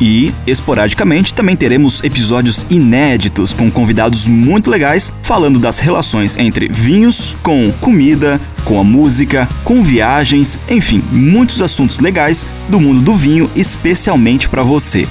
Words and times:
E, 0.00 0.32
esporadicamente, 0.46 1.32
também 1.32 1.56
teremos 1.56 2.02
episódios 2.04 2.66
inéditos 2.68 3.52
com 3.52 3.70
convidados 3.70 4.26
muito 4.26 4.70
legais 4.70 5.12
falando 5.22 5.58
das 5.58 5.78
relações 5.78 6.36
entre 6.36 6.68
vinhos, 6.68 7.34
com 7.42 7.72
comida, 7.80 8.40
com 8.64 8.78
a 8.78 8.84
música, 8.84 9.48
com 9.64 9.82
viagens, 9.82 10.58
enfim, 10.68 11.02
muitos 11.10 11.62
assuntos 11.62 11.98
legais 11.98 12.46
do 12.68 12.78
mundo 12.78 13.00
do 13.00 13.14
vinho, 13.14 13.50
especialmente 13.56 14.48
para 14.48 14.62
você. 14.62 15.06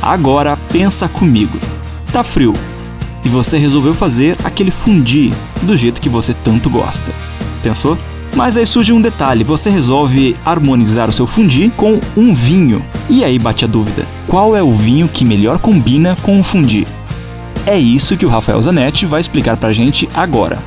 Agora 0.00 0.56
pensa 0.70 1.08
comigo. 1.08 1.58
Tá 2.12 2.22
frio, 2.22 2.52
e 3.24 3.28
você 3.28 3.58
resolveu 3.58 3.94
fazer 3.94 4.36
aquele 4.44 4.70
fundir 4.70 5.32
do 5.62 5.76
jeito 5.76 6.00
que 6.00 6.08
você 6.08 6.34
tanto 6.34 6.68
gosta. 6.68 7.10
Pensou? 7.62 7.96
Mas 8.36 8.56
aí 8.56 8.66
surge 8.66 8.92
um 8.92 9.00
detalhe, 9.00 9.44
você 9.44 9.70
resolve 9.70 10.36
harmonizar 10.44 11.08
o 11.08 11.12
seu 11.12 11.26
fundir 11.26 11.70
com 11.70 12.00
um 12.16 12.34
vinho. 12.34 12.82
E 13.08 13.24
aí 13.24 13.38
bate 13.38 13.64
a 13.64 13.68
dúvida, 13.68 14.06
qual 14.34 14.56
é 14.56 14.62
o 14.64 14.72
vinho 14.72 15.06
que 15.06 15.24
melhor 15.24 15.60
combina 15.60 16.16
com 16.20 16.40
o 16.40 16.42
fundir? 16.42 16.88
É 17.64 17.78
isso 17.78 18.16
que 18.16 18.26
o 18.26 18.28
Rafael 18.28 18.60
Zanetti 18.60 19.06
vai 19.06 19.20
explicar 19.20 19.56
pra 19.56 19.72
gente 19.72 20.08
agora. 20.12 20.58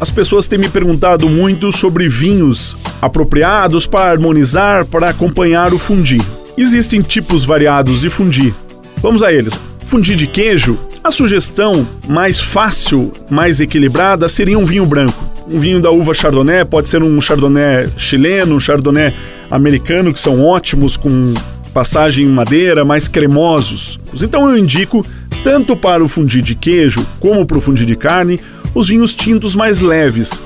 As 0.00 0.08
pessoas 0.08 0.46
têm 0.46 0.60
me 0.60 0.68
perguntado 0.68 1.28
muito 1.28 1.72
sobre 1.72 2.08
vinhos 2.08 2.76
apropriados 3.02 3.84
para 3.84 4.12
harmonizar, 4.12 4.84
para 4.84 5.08
acompanhar 5.08 5.74
o 5.74 5.78
fundir. 5.78 6.22
Existem 6.56 7.02
tipos 7.02 7.44
variados 7.44 8.00
de 8.00 8.08
fundir. 8.08 8.54
Vamos 8.98 9.20
a 9.20 9.32
eles 9.32 9.58
fundir 9.80 10.14
de 10.14 10.28
queijo, 10.28 10.78
a 11.02 11.10
sugestão 11.10 11.84
mais 12.06 12.40
fácil, 12.40 13.10
mais 13.28 13.58
equilibrada 13.58 14.28
seria 14.28 14.56
um 14.56 14.64
vinho 14.64 14.86
branco. 14.86 15.26
Um 15.50 15.58
vinho 15.58 15.82
da 15.82 15.90
uva 15.90 16.14
Chardonnay, 16.14 16.64
pode 16.64 16.88
ser 16.88 17.02
um 17.02 17.20
Chardonnay 17.20 17.88
chileno, 17.96 18.54
um 18.54 18.60
Chardonnay 18.60 19.12
americano, 19.50 20.12
que 20.12 20.20
são 20.20 20.44
ótimos, 20.44 20.96
com 20.96 21.34
passagem 21.78 22.24
em 22.26 22.28
madeira, 22.28 22.84
mais 22.84 23.06
cremosos. 23.06 24.00
Então 24.20 24.50
eu 24.50 24.58
indico, 24.58 25.06
tanto 25.44 25.76
para 25.76 26.02
o 26.02 26.08
fundir 26.08 26.42
de 26.42 26.56
queijo 26.56 27.06
como 27.20 27.46
para 27.46 27.56
o 27.56 27.60
fundir 27.60 27.86
de 27.86 27.94
carne, 27.94 28.40
os 28.74 28.88
vinhos 28.88 29.14
tintos 29.14 29.54
mais 29.54 29.78
leves. 29.78 30.42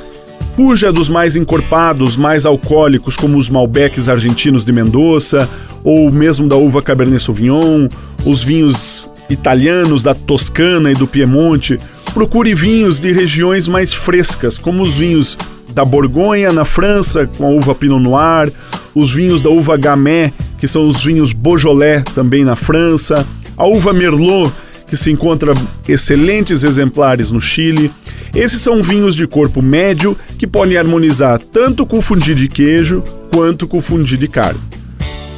Fuja 0.55 0.93
dos 0.93 1.09
mais 1.09 1.35
encorpados, 1.35 2.19
mais 2.19 2.45
alcoólicos, 2.45 3.17
como 3.17 3.39
os 3.39 3.49
Malbecs 3.49 4.11
argentinos 4.11 4.63
de 4.63 4.75
Mendoza, 4.75 5.49
ou 5.83 6.13
mesmo 6.13 6.47
da 6.47 6.57
uva 6.57 6.83
Cabernet 6.83 7.23
Sauvignon, 7.23 7.89
os 8.27 8.45
vinhos 8.45 9.11
italianos 9.31 10.03
da 10.03 10.13
Toscana 10.13 10.93
e 10.93 10.95
do 10.95 11.07
Piemonte, 11.07 11.79
procure 12.13 12.55
vinhos 12.55 13.01
de 13.01 13.11
regiões 13.11 13.67
mais 13.67 13.95
frescas, 13.95 14.59
como 14.59 14.83
os 14.83 14.99
vinhos 14.99 15.39
da 15.73 15.83
Borgonha 15.83 16.53
na 16.53 16.67
França, 16.67 17.27
com 17.39 17.47
a 17.47 17.49
uva 17.49 17.75
Pinot 17.75 18.03
Noir, 18.03 18.53
os 18.95 19.11
vinhos 19.11 19.41
da 19.41 19.49
uva 19.49 19.79
Gamay, 19.79 20.31
que 20.63 20.69
são 20.69 20.87
os 20.87 21.03
vinhos 21.03 21.33
Beaujolais 21.33 22.05
também 22.15 22.45
na 22.45 22.55
França, 22.55 23.27
a 23.57 23.67
uva 23.67 23.93
Merlot, 23.93 24.53
que 24.87 24.97
se 24.97 25.11
encontra 25.11 25.55
excelentes 25.89 26.63
exemplares 26.63 27.33
no 27.33 27.41
Chile. 27.41 27.91
Esses 28.33 28.61
são 28.61 28.81
vinhos 28.81 29.17
de 29.17 29.27
corpo 29.27 29.61
médio 29.61 30.17
que 30.39 30.47
podem 30.47 30.79
harmonizar 30.79 31.41
tanto 31.41 31.85
com 31.85 31.99
o 31.99 32.01
fundi 32.01 32.33
de 32.33 32.47
queijo 32.47 33.03
quanto 33.33 33.67
com 33.67 33.79
o 33.79 33.81
fundi 33.81 34.17
de 34.17 34.29
carne. 34.29 34.61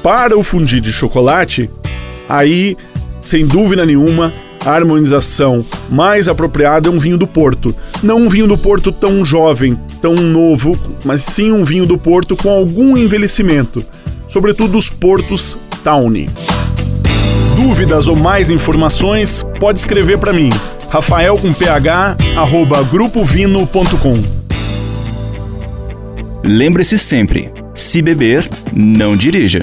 Para 0.03 0.37
o 0.37 0.43
fundi 0.43 0.79
de 0.79 0.93
chocolate, 0.93 1.71
aí 2.29 2.77
sem 3.23 3.47
dúvida 3.47 3.87
nenhuma, 3.87 4.31
a 4.63 4.73
harmonização 4.73 5.65
mais 5.91 6.29
apropriada 6.29 6.91
é 6.91 6.93
um 6.93 6.99
vinho 6.99 7.17
do 7.17 7.27
Porto. 7.27 7.75
Não 8.03 8.19
um 8.19 8.29
vinho 8.29 8.47
do 8.47 8.59
Porto 8.59 8.93
tão 8.93 9.25
jovem, 9.25 9.75
tão 10.03 10.17
novo, 10.17 10.79
mas 11.03 11.23
sim 11.23 11.51
um 11.51 11.65
vinho 11.65 11.87
do 11.87 11.97
Porto 11.97 12.37
com 12.37 12.51
algum 12.51 12.95
envelhecimento, 12.95 13.83
sobretudo 14.35 14.77
os 14.77 14.91
portos 14.91 15.57
Tawny. 15.85 16.29
Dúvidas 17.55 18.09
ou 18.09 18.17
mais 18.17 18.51
informações, 18.51 19.47
pode 19.61 19.79
escrever 19.79 20.19
para 20.19 20.33
mim, 20.33 20.51
rafael 20.91 21.39
com 21.39 21.53
ph, 21.53 22.17
arroba 22.37 22.83
grupovino.com. 22.83 24.21
Lembre-se 26.43 26.99
sempre, 26.99 27.53
se 27.73 28.03
beber, 28.03 28.51
não 28.73 29.17
dirija. 29.17 29.61